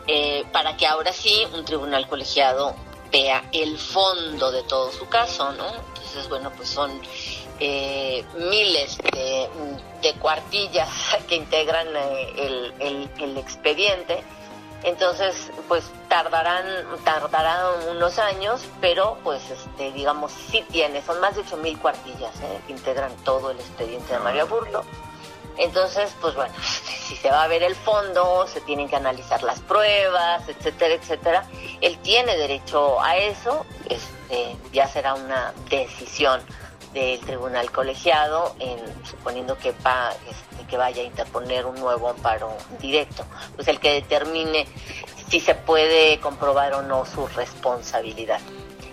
Eh, 0.08 0.46
para 0.54 0.78
que 0.78 0.88
ahora 0.88 1.12
sí 1.12 1.46
un 1.54 1.66
tribunal 1.66 2.08
colegiado 2.08 2.76
vea 3.12 3.44
el 3.52 3.78
fondo 3.78 4.52
de 4.52 4.64
todo 4.64 4.92
su 4.92 5.08
caso, 5.10 5.52
¿no? 5.54 5.68
Entonces, 5.68 6.30
bueno, 6.30 6.52
pues 6.56 6.70
son 6.70 7.02
eh, 7.60 8.24
miles 8.38 8.98
de, 8.98 9.50
cuartillas 10.22 10.90
que 11.28 11.36
integran 11.36 11.88
eh, 11.96 12.74
el, 12.80 13.10
el, 13.20 13.38
expediente 13.38 14.24
Entonces, 14.84 15.52
pues 15.68 15.84
tardarán, 16.24 16.66
tardarán 17.04 17.90
unos 17.90 18.18
años, 18.18 18.62
pero 18.82 19.20
pues 19.24 19.52
este, 19.52 19.92
digamos, 19.92 20.32
sí 20.32 20.66
tiene, 20.72 21.04
son 21.04 21.20
más 21.20 21.36
de 21.36 21.44
8.000 21.44 21.78
cuartillas 21.80 22.36
¿eh? 22.42 22.60
que 22.66 22.74
integran 22.74 23.16
todo 23.24 23.52
el 23.52 23.60
expediente 23.60 24.14
de 24.14 24.20
Mario 24.20 24.48
Burto. 24.48 24.84
Entonces, 25.58 26.16
pues 26.20 26.34
bueno, 26.34 26.54
si 27.08 27.16
se 27.16 27.30
va 27.30 27.44
a 27.44 27.48
ver 27.48 27.62
el 27.62 27.76
fondo, 27.76 28.48
se 28.48 28.62
tienen 28.62 28.90
que 28.90 28.96
analizar 28.96 29.44
las 29.44 29.60
pruebas, 29.60 30.50
etcétera, 30.50 30.96
etcétera. 30.96 31.46
Él 31.82 32.00
tiene 32.00 32.36
derecho 32.36 33.00
a 33.00 33.16
eso, 33.18 33.68
este, 33.88 34.58
ya 34.74 34.88
será 34.88 35.14
una 35.14 35.54
decisión 35.70 36.42
del 36.94 37.20
tribunal 37.20 37.72
colegiado, 37.72 38.56
en, 38.58 38.80
suponiendo 39.06 39.56
que, 39.58 39.72
va, 39.86 40.14
este, 40.28 40.66
que 40.68 40.78
vaya 40.78 41.04
a 41.04 41.06
interponer 41.06 41.68
un 41.68 41.76
nuevo 41.76 42.10
amparo 42.10 42.56
directo, 42.80 43.24
pues 43.56 43.68
el 43.68 43.80
que 43.80 43.94
determine 43.94 44.68
si 45.30 45.40
se 45.40 45.56
puede 45.56 46.20
comprobar 46.20 46.74
o 46.74 46.82
no 46.82 47.06
su 47.06 47.28
responsabilidad. 47.28 48.40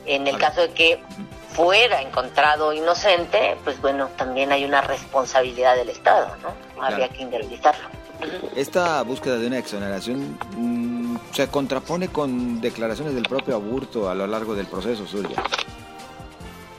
En 0.06 0.26
el 0.26 0.36
caso 0.38 0.62
de 0.62 0.70
que 0.72 1.00
fuera 1.54 2.02
encontrado 2.02 2.72
inocente, 2.72 3.56
pues 3.64 3.80
bueno, 3.80 4.08
también 4.16 4.52
hay 4.52 4.64
una 4.64 4.80
responsabilidad 4.80 5.76
del 5.76 5.88
Estado, 5.88 6.36
¿no? 6.42 6.82
Habría 6.82 7.08
que 7.08 7.22
indemnizarlo. 7.22 7.88
Esta 8.56 9.02
búsqueda 9.02 9.38
de 9.38 9.46
una 9.46 9.58
exoneración 9.58 10.38
mm, 10.56 11.16
se 11.32 11.48
contrapone 11.48 12.08
con 12.08 12.60
declaraciones 12.60 13.14
del 13.14 13.24
propio 13.24 13.54
Aburto 13.54 14.08
a 14.08 14.14
lo 14.14 14.26
largo 14.26 14.54
del 14.54 14.66
proceso, 14.66 15.06
Zulia. 15.06 15.42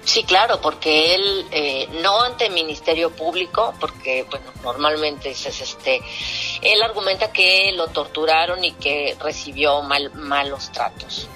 Sí, 0.04 0.24
claro, 0.24 0.62
porque 0.62 1.16
él 1.16 1.46
eh, 1.52 1.90
no 2.04 2.22
ante 2.22 2.46
el 2.46 2.54
Ministerio 2.54 3.10
Público, 3.10 3.74
porque 3.80 4.26
bueno, 4.30 4.46
normalmente 4.64 5.32
es 5.32 5.46
este, 5.46 6.00
él 6.66 6.82
argumenta 6.82 7.32
que 7.32 7.72
lo 7.74 7.88
torturaron 7.88 8.64
y 8.64 8.72
que 8.72 9.16
recibió 9.20 9.84
mal, 9.84 10.12
malos 10.16 10.72
tratos, 10.72 11.28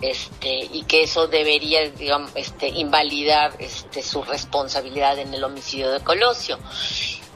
este, 0.00 0.68
y 0.72 0.84
que 0.84 1.02
eso 1.02 1.26
debería, 1.26 1.90
digamos, 1.90 2.30
este, 2.36 2.68
invalidar 2.68 3.54
este, 3.58 4.02
su 4.02 4.22
responsabilidad 4.22 5.18
en 5.18 5.34
el 5.34 5.42
homicidio 5.42 5.90
de 5.90 6.00
Colosio. 6.00 6.58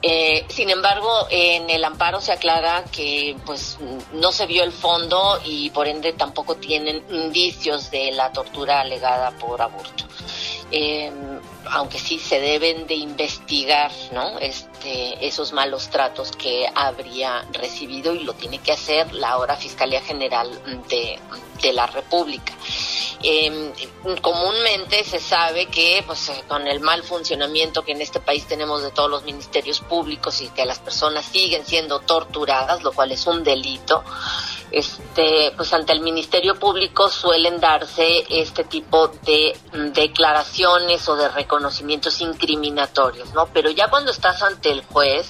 Eh, 0.01 0.45
sin 0.47 0.69
embargo, 0.69 1.27
en 1.29 1.69
el 1.69 1.83
amparo 1.83 2.21
se 2.21 2.31
aclara 2.31 2.85
que 2.85 3.35
pues 3.45 3.77
no 4.13 4.31
se 4.31 4.47
vio 4.47 4.63
el 4.63 4.71
fondo 4.71 5.39
y 5.45 5.69
por 5.69 5.87
ende 5.87 6.13
tampoco 6.13 6.55
tienen 6.55 7.03
indicios 7.11 7.91
de 7.91 8.11
la 8.11 8.31
tortura 8.31 8.81
alegada 8.81 9.29
por 9.37 9.61
aborto 9.61 10.05
eh, 10.71 11.11
aunque 11.65 11.99
sí 11.99 12.19
se 12.19 12.39
deben 12.39 12.87
de 12.87 12.95
investigar, 12.95 13.91
¿no? 14.11 14.39
Este, 14.39 15.25
esos 15.25 15.53
malos 15.53 15.89
tratos 15.89 16.31
que 16.31 16.67
habría 16.73 17.45
recibido 17.51 18.13
y 18.13 18.23
lo 18.23 18.33
tiene 18.33 18.59
que 18.59 18.71
hacer 18.71 19.13
la 19.13 19.31
ahora 19.31 19.55
Fiscalía 19.55 20.01
General 20.01 20.49
de, 20.89 21.19
de 21.61 21.73
la 21.73 21.85
República. 21.87 22.53
Eh, 23.23 23.71
comúnmente 24.21 25.03
se 25.03 25.19
sabe 25.19 25.67
que 25.67 26.03
pues 26.05 26.29
eh, 26.29 26.43
con 26.47 26.67
el 26.67 26.79
mal 26.79 27.03
funcionamiento 27.03 27.83
que 27.83 27.91
en 27.91 28.01
este 28.01 28.19
país 28.19 28.47
tenemos 28.47 28.81
de 28.81 28.91
todos 28.91 29.09
los 29.09 29.23
ministerios 29.23 29.79
públicos 29.81 30.41
y 30.41 30.49
que 30.49 30.65
las 30.65 30.79
personas 30.79 31.25
siguen 31.25 31.65
siendo 31.65 31.99
torturadas, 31.99 32.81
lo 32.81 32.91
cual 32.91 33.11
es 33.11 33.27
un 33.27 33.43
delito, 33.43 34.03
este, 34.71 35.51
pues 35.55 35.73
ante 35.73 35.91
el 35.93 35.99
Ministerio 35.99 36.55
Público 36.55 37.09
suelen 37.09 37.59
darse 37.59 38.23
este 38.29 38.63
tipo 38.63 39.09
de 39.23 39.57
declaraciones 39.93 41.07
o 41.09 41.15
de 41.15 41.27
reconocimientos 41.29 42.21
incriminatorios, 42.21 43.33
¿no? 43.33 43.47
Pero 43.47 43.69
ya 43.69 43.89
cuando 43.89 44.11
estás 44.11 44.41
ante 44.43 44.71
el 44.71 44.83
juez, 44.85 45.29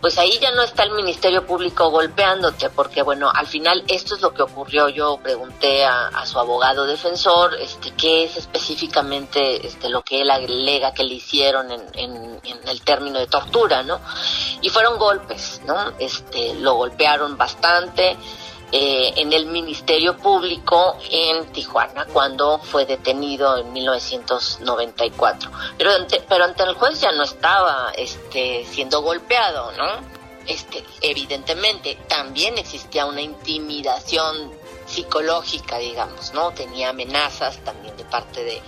pues 0.00 0.18
ahí 0.18 0.38
ya 0.40 0.50
no 0.52 0.62
está 0.62 0.82
el 0.82 0.92
Ministerio 0.92 1.46
Público 1.46 1.90
golpeándote, 1.90 2.70
porque 2.70 3.02
bueno, 3.02 3.30
al 3.32 3.46
final 3.46 3.84
esto 3.86 4.16
es 4.16 4.22
lo 4.22 4.34
que 4.34 4.42
ocurrió. 4.42 4.88
Yo 4.88 5.18
pregunté 5.22 5.84
a, 5.84 6.10
su 6.26 6.38
abogado 6.38 6.86
defensor, 6.86 7.54
este, 7.54 7.92
qué 7.92 8.24
es 8.24 8.36
específicamente 8.36 9.66
este, 9.66 9.88
lo 9.88 10.02
que 10.02 10.20
él 10.20 10.30
alega 10.30 10.92
que 10.92 11.04
le 11.04 11.14
hicieron 11.14 11.70
en, 11.70 11.82
en, 11.94 12.40
en 12.44 12.68
el 12.68 12.82
término 12.82 13.18
de 13.18 13.26
tortura, 13.26 13.82
¿no? 13.82 14.00
Y 14.60 14.68
fueron 14.68 14.98
golpes, 14.98 15.60
¿no? 15.64 15.92
Este, 15.98 16.54
lo 16.54 16.74
golpearon 16.74 17.36
bastante 17.36 18.16
eh, 18.72 19.14
en 19.16 19.32
el 19.32 19.46
Ministerio 19.46 20.16
Público 20.16 20.96
en 21.10 21.46
Tijuana 21.52 22.06
cuando 22.06 22.58
fue 22.58 22.86
detenido 22.86 23.58
en 23.58 23.72
1994. 23.72 25.50
Pero 25.76 25.90
ante, 25.92 26.22
pero 26.28 26.44
ante 26.44 26.62
el 26.62 26.74
juez 26.74 27.00
ya 27.00 27.10
no 27.12 27.24
estaba 27.24 27.92
este, 27.96 28.64
siendo 28.66 29.02
golpeado, 29.02 29.72
¿no? 29.72 30.20
Este, 30.46 30.84
evidentemente 31.00 31.98
también 32.08 32.58
existía 32.58 33.06
una 33.06 33.20
intimidación 33.20 34.52
psicológica, 34.86 35.78
digamos, 35.78 36.32
¿no? 36.34 36.52
Tenía 36.52 36.90
amenazas 36.90 37.58
también 37.64 37.96
de 37.96 38.04
parte 38.04 38.44
de, 38.44 38.62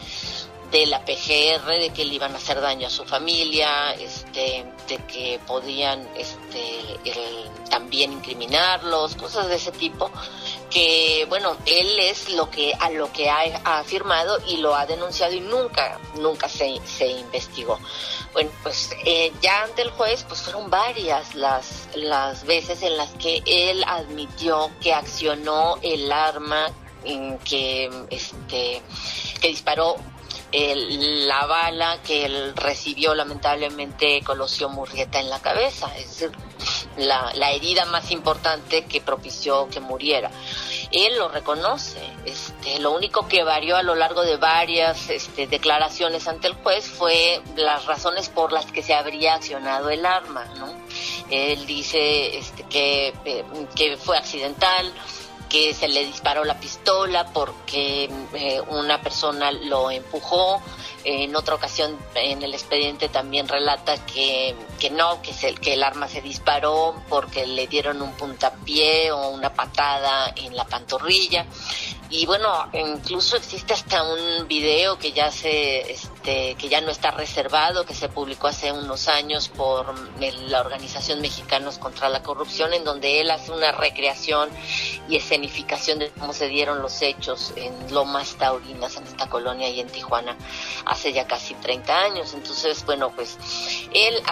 de 0.72 0.86
la 0.86 1.04
PGR 1.04 1.66
de 1.66 1.90
que 1.94 2.04
le 2.06 2.14
iban 2.14 2.32
a 2.32 2.38
hacer 2.38 2.60
daño 2.60 2.86
a 2.86 2.90
su 2.90 3.04
familia, 3.04 3.92
este, 3.92 4.64
de 4.88 4.96
que 5.06 5.38
podían 5.46 6.08
este, 6.16 6.98
también 7.68 8.12
incriminarlos, 8.12 9.14
cosas 9.16 9.48
de 9.48 9.56
ese 9.56 9.70
tipo, 9.70 10.10
que 10.70 11.26
bueno, 11.28 11.58
él 11.66 11.98
es 12.00 12.30
lo 12.30 12.50
que 12.50 12.72
a 12.80 12.88
lo 12.88 13.12
que 13.12 13.28
ha, 13.28 13.42
afirmado 13.80 14.38
y 14.48 14.56
lo 14.56 14.74
ha 14.74 14.86
denunciado 14.86 15.34
y 15.34 15.40
nunca, 15.40 16.00
nunca 16.18 16.48
se, 16.48 16.80
se 16.86 17.06
investigó. 17.06 17.78
Bueno, 18.32 18.50
pues 18.62 18.90
eh, 19.04 19.30
ya 19.42 19.64
ante 19.64 19.82
el 19.82 19.90
juez, 19.90 20.24
pues 20.26 20.40
fueron 20.40 20.70
varias 20.70 21.34
las, 21.34 21.90
las 21.94 22.46
veces 22.46 22.82
en 22.82 22.96
las 22.96 23.10
que 23.12 23.42
él 23.44 23.84
admitió 23.86 24.70
que 24.80 24.94
accionó 24.94 25.76
el 25.82 26.10
arma 26.10 26.72
que 27.44 27.90
este 28.10 28.80
que 29.40 29.48
disparó 29.48 29.96
la 30.52 31.46
bala 31.46 32.02
que 32.02 32.26
él 32.26 32.52
recibió 32.54 33.14
lamentablemente 33.14 34.22
Colosio 34.22 34.68
Murrieta 34.68 35.18
en 35.18 35.30
la 35.30 35.40
cabeza, 35.40 35.90
es 35.96 36.28
la, 36.96 37.32
la, 37.34 37.52
herida 37.52 37.86
más 37.86 38.10
importante 38.10 38.84
que 38.84 39.00
propició 39.00 39.68
que 39.68 39.80
muriera. 39.80 40.30
Él 40.90 41.16
lo 41.16 41.28
reconoce, 41.28 42.00
este, 42.26 42.78
lo 42.80 42.92
único 42.92 43.26
que 43.28 43.44
varió 43.44 43.76
a 43.76 43.82
lo 43.82 43.94
largo 43.94 44.22
de 44.22 44.36
varias 44.36 45.08
este, 45.08 45.46
declaraciones 45.46 46.28
ante 46.28 46.48
el 46.48 46.54
juez 46.54 46.86
fue 46.86 47.40
las 47.56 47.86
razones 47.86 48.28
por 48.28 48.52
las 48.52 48.66
que 48.66 48.82
se 48.82 48.94
habría 48.94 49.34
accionado 49.34 49.88
el 49.88 50.04
arma, 50.04 50.44
¿no? 50.58 50.72
Él 51.30 51.64
dice 51.66 52.36
este, 52.36 52.64
que, 52.64 53.14
eh, 53.24 53.44
que 53.74 53.96
fue 53.96 54.18
accidental, 54.18 54.92
que 55.52 55.74
se 55.74 55.86
le 55.86 56.06
disparó 56.06 56.44
la 56.44 56.58
pistola 56.58 57.26
porque 57.26 58.08
eh, 58.32 58.60
una 58.68 59.02
persona 59.02 59.52
lo 59.52 59.90
empujó. 59.90 60.62
En 61.04 61.34
otra 61.34 61.56
ocasión 61.56 61.98
en 62.14 62.42
el 62.42 62.54
expediente 62.54 63.08
también 63.08 63.48
relata 63.48 63.96
que, 64.06 64.54
que 64.78 64.88
no, 64.88 65.20
que, 65.20 65.34
se, 65.34 65.54
que 65.56 65.74
el 65.74 65.82
arma 65.82 66.08
se 66.08 66.22
disparó 66.22 66.94
porque 67.08 67.44
le 67.44 67.66
dieron 67.66 68.00
un 68.00 68.12
puntapié 68.12 69.10
o 69.10 69.28
una 69.30 69.52
patada 69.52 70.32
en 70.36 70.56
la 70.56 70.64
pantorrilla 70.64 71.44
y 72.12 72.26
bueno, 72.26 72.68
incluso 72.74 73.38
existe 73.38 73.72
hasta 73.72 74.02
un 74.02 74.46
video 74.46 74.98
que 74.98 75.12
ya 75.12 75.32
se, 75.32 75.92
este, 75.92 76.56
que 76.56 76.68
ya 76.68 76.82
no 76.82 76.90
está 76.90 77.10
reservado, 77.10 77.86
que 77.86 77.94
se 77.94 78.10
publicó 78.10 78.48
hace 78.48 78.70
unos 78.70 79.08
años 79.08 79.48
por 79.48 79.94
la 80.20 80.60
Organización 80.60 81.22
Mexicanos 81.22 81.78
contra 81.78 82.10
la 82.10 82.22
Corrupción, 82.22 82.74
en 82.74 82.84
donde 82.84 83.22
él 83.22 83.30
hace 83.30 83.50
una 83.50 83.72
recreación 83.72 84.50
y 85.08 85.16
escenificación 85.16 85.98
de 85.98 86.10
cómo 86.10 86.32
se 86.32 86.48
dieron 86.48 86.80
los 86.80 87.02
hechos 87.02 87.52
en 87.56 87.72
Lomas 87.92 88.36
Taurinas, 88.36 88.96
en 88.96 89.04
esta 89.04 89.28
colonia 89.28 89.68
y 89.68 89.80
en 89.80 89.88
Tijuana, 89.88 90.36
hace 90.84 91.12
ya 91.12 91.26
casi 91.26 91.54
30 91.54 91.98
años. 92.00 92.34
Entonces, 92.34 92.84
bueno, 92.86 93.10
pues 93.14 93.38
él 93.92 94.22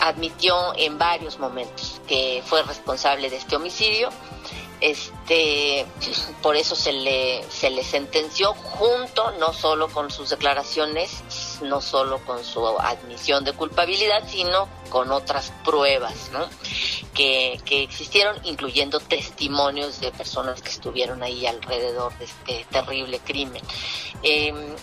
admitió 0.00 0.74
en 0.76 0.98
varios 0.98 1.38
momentos 1.38 2.00
que 2.06 2.42
fue 2.46 2.62
responsable 2.62 3.30
de 3.30 3.36
este 3.36 3.56
homicidio 3.56 4.10
este 4.80 5.86
por 6.42 6.56
eso 6.56 6.76
se 6.76 6.92
le 6.92 7.42
se 7.50 7.70
le 7.70 7.82
sentenció 7.82 8.52
junto 8.54 9.30
no 9.38 9.52
solo 9.52 9.88
con 9.88 10.10
sus 10.10 10.28
declaraciones 10.28 11.22
no 11.62 11.80
solo 11.80 12.18
con 12.24 12.44
su 12.44 12.66
admisión 12.66 13.44
de 13.44 13.52
culpabilidad 13.52 14.22
sino 14.28 14.68
con 14.90 15.10
otras 15.10 15.52
pruebas 15.64 16.30
que, 17.14 17.60
que 17.64 17.82
existieron 17.82 18.36
incluyendo 18.44 19.00
testimonios 19.00 20.00
de 20.00 20.12
personas 20.12 20.62
que 20.62 20.70
estuvieron 20.70 21.22
ahí 21.22 21.46
alrededor 21.46 22.16
de 22.18 22.24
este 22.24 22.66
terrible 22.70 23.20
crimen. 23.20 23.62
Eh, 24.22 24.76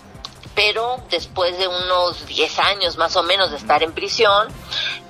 pero 0.55 0.97
después 1.09 1.57
de 1.57 1.67
unos 1.67 2.25
10 2.27 2.59
años 2.59 2.97
más 2.97 3.15
o 3.15 3.23
menos 3.23 3.51
de 3.51 3.57
estar 3.57 3.81
en 3.81 3.91
prisión, 3.91 4.47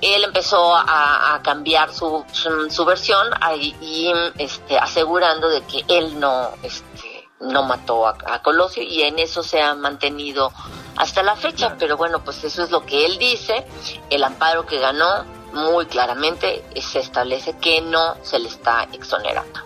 él 0.00 0.24
empezó 0.24 0.74
a, 0.74 1.40
cambiar 1.42 1.92
su, 1.92 2.24
su, 2.70 2.84
versión 2.84 3.28
y 3.52 4.10
este, 4.38 4.78
asegurando 4.78 5.48
de 5.48 5.60
que 5.62 5.84
él 5.88 6.18
no, 6.18 6.50
este, 6.62 7.28
no 7.40 7.64
mató 7.64 8.06
a, 8.06 8.42
Colosio 8.42 8.82
y 8.82 9.02
en 9.02 9.18
eso 9.18 9.42
se 9.42 9.60
ha 9.60 9.74
mantenido 9.74 10.52
hasta 10.96 11.22
la 11.22 11.36
fecha, 11.36 11.76
pero 11.78 11.96
bueno, 11.96 12.22
pues 12.22 12.42
eso 12.44 12.62
es 12.62 12.70
lo 12.70 12.84
que 12.84 13.06
él 13.06 13.18
dice, 13.18 13.66
el 14.10 14.22
amparo 14.22 14.66
que 14.66 14.78
ganó 14.78 15.24
muy 15.52 15.86
claramente 15.86 16.64
se 16.80 17.00
establece 17.00 17.56
que 17.58 17.80
no 17.80 18.16
se 18.22 18.38
le 18.38 18.48
está 18.48 18.88
exonerando. 18.92 19.60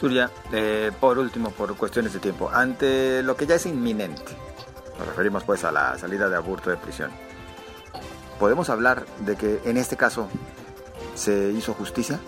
Surya, 0.00 0.30
eh, 0.52 0.90
por 0.98 1.18
último, 1.18 1.50
por 1.50 1.76
cuestiones 1.76 2.12
de 2.12 2.18
tiempo, 2.18 2.50
ante 2.52 3.22
lo 3.22 3.36
que 3.36 3.46
ya 3.46 3.54
es 3.54 3.66
inminente, 3.66 4.36
nos 4.98 5.06
referimos 5.06 5.44
pues 5.44 5.64
a 5.64 5.70
la 5.70 5.96
salida 5.96 6.28
de 6.28 6.36
aborto 6.36 6.70
de 6.70 6.76
prisión, 6.76 7.12
¿podemos 8.38 8.68
hablar 8.68 9.06
de 9.20 9.36
que 9.36 9.60
en 9.64 9.76
este 9.76 9.96
caso 9.96 10.28
se 11.14 11.52
hizo 11.52 11.74
justicia? 11.74 12.18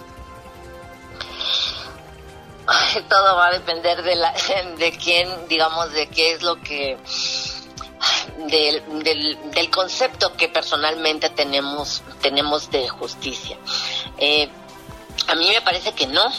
Todo 3.08 3.36
va 3.36 3.48
a 3.48 3.52
depender 3.52 4.02
de, 4.02 4.16
la, 4.16 4.32
de 4.78 4.92
quién, 4.92 5.28
digamos, 5.48 5.92
de 5.92 6.08
qué 6.08 6.32
es 6.32 6.42
lo 6.42 6.60
que 6.60 6.96
del, 8.48 8.82
del, 9.52 9.70
concepto 9.70 10.36
que 10.36 10.48
personalmente 10.48 11.30
tenemos, 11.30 12.02
tenemos 12.20 12.70
de 12.70 12.88
justicia. 12.88 13.58
Eh, 14.18 14.48
a 15.26 15.34
mí 15.34 15.48
me 15.48 15.60
parece 15.62 15.92
que 15.92 16.06
no, 16.06 16.30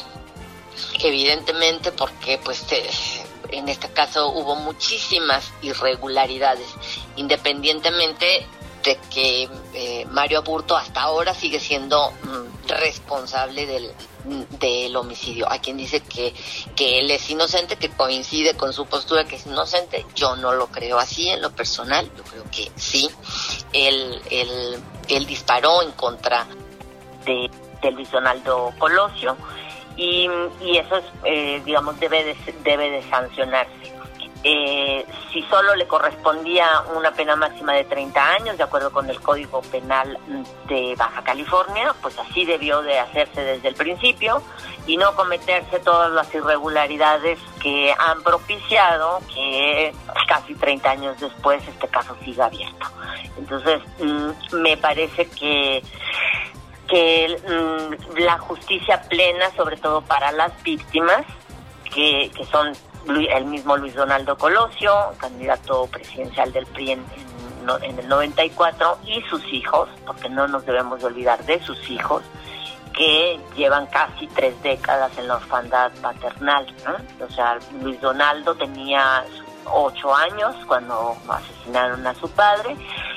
evidentemente 1.00 1.92
porque 1.92 2.38
pues 2.38 2.66
en 3.50 3.70
este 3.70 3.90
caso 3.90 4.30
hubo 4.30 4.56
muchísimas 4.56 5.52
irregularidades, 5.62 6.68
independientemente 7.16 8.46
de 8.86 8.98
que 9.10 9.50
eh, 9.74 10.06
Mario 10.12 10.40
Aburto 10.40 10.78
hasta 10.78 11.02
ahora 11.02 11.34
sigue 11.34 11.60
siendo 11.60 12.12
mm, 12.12 12.70
responsable 12.70 13.66
del, 13.66 13.92
del 14.60 14.96
homicidio. 14.96 15.52
Hay 15.52 15.60
quien 15.60 15.76
dice 15.76 16.02
que, 16.02 16.34
que 16.76 17.00
él 17.00 17.10
es 17.10 17.30
inocente, 17.30 17.78
que 17.78 17.90
coincide 17.90 18.56
con 18.56 18.72
su 18.72 18.86
postura 18.86 19.26
que 19.26 19.36
es 19.38 19.46
inocente. 19.48 20.06
Yo 20.16 20.36
no 20.36 20.54
lo 20.54 20.68
creo 20.68 21.00
así 21.00 21.30
en 21.30 21.42
lo 21.42 21.52
personal, 21.52 22.10
yo 22.16 22.24
creo 22.24 22.44
que 22.52 22.72
sí. 22.76 23.10
Él, 23.74 24.22
él, 24.30 24.80
él 25.10 25.26
disparó 25.26 25.82
en 25.82 25.92
contra 25.94 26.46
de, 27.26 27.50
de 27.82 27.92
Luis 27.92 28.12
Donaldo 28.12 28.72
Colosio 28.78 29.36
y, 29.98 30.30
y 30.62 30.78
eso, 30.78 30.98
es, 30.98 31.06
eh, 31.24 31.62
digamos, 31.66 32.00
debe 32.00 32.24
de, 32.24 32.36
debe 32.64 32.92
de 32.92 33.10
sancionarse. 33.10 33.95
Eh, 34.48 35.04
si 35.34 35.42
solo 35.50 35.74
le 35.74 35.88
correspondía 35.88 36.68
una 36.96 37.12
pena 37.12 37.36
máxima 37.36 37.74
de 37.74 37.84
30 37.86 38.34
años, 38.34 38.58
de 38.58 38.64
acuerdo 38.64 38.92
con 38.92 39.10
el 39.10 39.20
Código 39.20 39.64
Penal 39.64 40.20
de 40.68 40.94
Baja 40.96 41.24
California, 41.24 41.96
pues 42.00 42.16
así 42.20 42.46
debió 42.46 42.84
de 42.84 43.00
hacerse 43.00 43.42
desde 43.42 43.70
el 43.70 43.74
principio 43.74 44.44
y 44.86 44.98
no 44.98 45.16
cometerse 45.16 45.80
todas 45.80 46.12
las 46.12 46.32
irregularidades 46.32 47.40
que 47.60 47.92
han 47.98 48.22
propiciado 48.22 49.20
que 49.34 49.92
casi 50.28 50.54
30 50.54 50.92
años 50.92 51.20
después 51.20 51.68
este 51.68 51.88
caso 51.88 52.16
siga 52.24 52.46
abierto. 52.46 52.86
Entonces, 53.40 53.82
mm, 53.98 54.58
me 54.58 54.78
parece 54.78 55.28
que 55.28 55.82
que 56.88 57.36
mm, 57.50 58.20
la 58.20 58.38
justicia 58.38 59.02
plena, 59.10 59.50
sobre 59.56 59.78
todo 59.78 60.02
para 60.02 60.32
las 60.32 60.52
víctimas, 60.62 61.26
que, 61.92 62.30
que 62.36 62.46
son 62.46 62.74
el 63.08 63.46
mismo 63.46 63.78
Luis 63.78 63.94
Donaldo 63.94 64.38
Colosio, 64.38 64.94
candidato 65.18 65.88
presidencial 65.88 66.52
del 66.52 66.66
PRI 66.66 66.92
en, 66.92 67.06
el 68.00 68.08
94, 68.08 69.00
y 69.06 69.22
sus 69.30 69.44
hijos, 69.52 69.90
porque 70.06 70.30
no 70.30 70.48
nos 70.48 70.66
debemos 70.66 71.00
de 71.00 71.08
olvidar 71.08 71.44
de 71.46 71.60
sus 71.62 71.90
hijos, 71.90 72.24
que 72.94 73.40
llevan 73.56 73.88
casi 73.88 74.28
tres 74.28 74.62
décadas 74.62 75.18
en 75.18 75.28
la 75.28 75.36
orfandad 75.36 75.92
paternal. 76.02 76.66
O 77.28 77.32
sea, 77.32 77.58
Luis 77.82 78.00
Donaldo 78.00 78.56
tenía 78.56 79.26
ocho 79.66 80.14
años 80.14 80.56
cuando 80.68 81.18
asesinaron 81.28 82.06
a 82.06 82.14
su 82.16 82.30
padre 82.30 82.76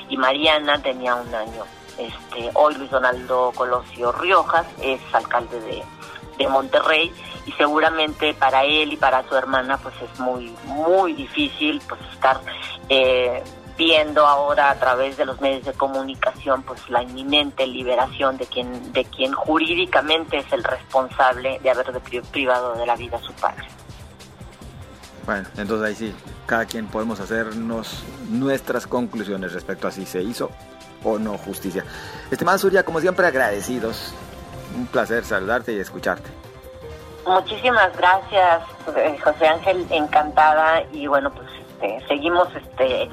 y 0.09 0.17
Mariana 0.17 0.81
tenía 0.81 1.15
un 1.15 1.33
año. 1.33 1.63
Este, 1.97 2.49
hoy 2.53 2.75
Luis 2.75 2.89
Donaldo 2.91 3.51
Colosio 3.55 4.11
Riojas 4.13 4.65
es 4.81 5.01
alcalde 5.13 5.59
de, 5.61 5.83
de 6.37 6.47
Monterrey 6.47 7.13
y 7.49 7.51
seguramente 7.53 8.35
para 8.35 8.63
él 8.63 8.93
y 8.93 8.97
para 8.97 9.27
su 9.27 9.35
hermana 9.35 9.77
pues 9.77 9.95
es 10.01 10.19
muy 10.19 10.55
muy 10.65 11.13
difícil 11.13 11.81
pues 11.89 11.99
estar 12.13 12.39
eh, 12.89 13.43
viendo 13.75 14.27
ahora 14.27 14.69
a 14.69 14.75
través 14.75 15.17
de 15.17 15.25
los 15.25 15.41
medios 15.41 15.65
de 15.65 15.73
comunicación 15.73 16.61
pues 16.61 16.87
la 16.89 17.01
inminente 17.01 17.65
liberación 17.65 18.37
de 18.37 18.45
quien 18.45 18.93
de 18.93 19.03
quien 19.05 19.33
jurídicamente 19.33 20.37
es 20.37 20.53
el 20.53 20.63
responsable 20.63 21.59
de 21.63 21.69
haber 21.71 21.87
privado 22.31 22.75
de 22.75 22.85
la 22.85 22.95
vida 22.95 23.17
a 23.17 23.21
su 23.21 23.33
padre. 23.33 23.65
Bueno, 25.25 25.47
entonces 25.57 25.87
ahí 25.87 25.95
sí, 25.95 26.15
cada 26.45 26.65
quien 26.65 26.87
podemos 26.87 27.19
hacernos 27.19 28.03
nuestras 28.29 28.85
conclusiones 28.85 29.53
respecto 29.53 29.87
a 29.87 29.91
si 29.91 30.05
se 30.05 30.21
hizo 30.21 30.51
o 31.03 31.17
no 31.17 31.37
justicia. 31.37 31.83
Estimada 32.29 32.57
Surya, 32.59 32.83
como 32.83 32.99
siempre 32.99 33.25
agradecidos. 33.25 34.13
Un 34.77 34.85
placer 34.85 35.25
saludarte 35.25 35.73
y 35.73 35.79
escucharte. 35.79 36.29
Muchísimas 37.29 37.95
gracias, 37.95 38.63
eh, 38.95 39.15
José 39.23 39.47
Ángel, 39.47 39.85
encantada 39.91 40.81
y 40.91 41.05
bueno, 41.05 41.31
pues 41.31 41.47
este, 41.79 42.07
seguimos 42.07 42.47
este 42.55 43.07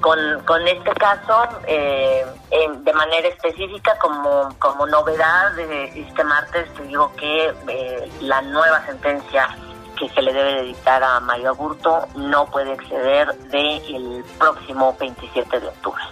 con, 0.00 0.66
este 0.66 0.90
caso 0.94 1.44
eh, 1.68 2.26
de 2.50 2.92
manera 2.92 3.28
específica 3.28 3.96
como, 4.00 4.86
novedad 4.88 5.52
de 5.52 5.84
este 6.00 6.24
martes 6.24 6.68
te 6.74 6.82
digo 6.82 7.12
que 7.16 7.54
eh, 7.68 8.12
la 8.22 8.42
nueva 8.42 8.84
sentencia 8.86 9.48
que 9.96 10.08
se 10.08 10.20
le 10.20 10.32
debe 10.32 10.54
de 10.54 10.62
dictar 10.64 11.04
a 11.04 11.20
Mario 11.20 11.50
Aburto 11.50 12.08
no 12.16 12.46
puede 12.46 12.72
exceder 12.72 13.32
del 13.50 14.24
próximo 14.36 14.96
27 14.98 15.60
de 15.60 15.68
octubre. 15.68 16.02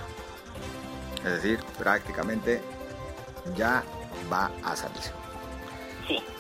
Es 1.17 1.43
decir, 1.43 1.61
prácticamente 1.77 2.63
ya 3.57 3.83
va 4.33 4.49
a 4.65 4.77
salir. 4.77 5.22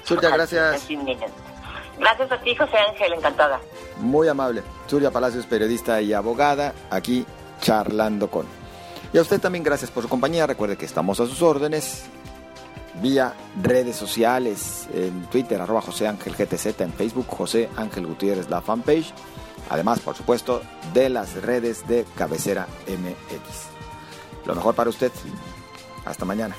Surya, 0.04 0.30
gracias. 0.30 0.88
Gracias 1.98 2.32
a 2.32 2.40
ti, 2.40 2.56
José 2.56 2.76
Ángel, 2.78 3.12
encantada. 3.12 3.60
Muy 3.98 4.28
amable. 4.28 4.62
Surya 4.86 5.10
Palacios, 5.10 5.46
periodista 5.46 6.00
y 6.00 6.12
abogada, 6.12 6.74
aquí 6.90 7.24
charlando 7.60 8.30
con. 8.30 8.46
Y 9.12 9.18
a 9.18 9.22
usted 9.22 9.40
también 9.40 9.62
gracias 9.62 9.90
por 9.90 10.02
su 10.02 10.08
compañía. 10.08 10.46
Recuerde 10.46 10.76
que 10.76 10.86
estamos 10.86 11.20
a 11.20 11.26
sus 11.26 11.42
órdenes 11.42 12.06
vía 13.00 13.34
redes 13.62 13.96
sociales, 13.96 14.88
en 14.92 15.26
Twitter, 15.26 15.60
arroba 15.60 15.80
José 15.80 16.08
Ángel 16.08 16.34
GTZ, 16.34 16.80
en 16.80 16.92
Facebook, 16.92 17.26
José 17.28 17.68
Ángel 17.76 18.06
Gutiérrez, 18.06 18.48
la 18.50 18.60
fanpage. 18.60 19.12
Además, 19.70 20.00
por 20.00 20.16
supuesto, 20.16 20.62
de 20.92 21.08
las 21.08 21.34
redes 21.34 21.86
de 21.86 22.04
Cabecera 22.16 22.66
MX. 22.88 24.46
Lo 24.46 24.54
mejor 24.54 24.74
para 24.74 24.90
usted. 24.90 25.12
Hasta 26.04 26.24
mañana. 26.24 26.56